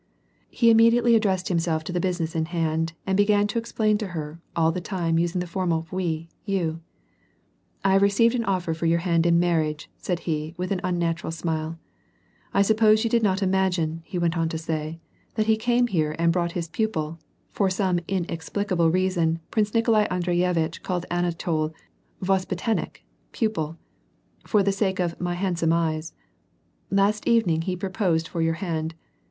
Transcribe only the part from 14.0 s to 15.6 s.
he went on to say, "that he